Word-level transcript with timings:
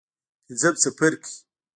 پنځم 0.45 0.75
څپرکی. 0.81 1.33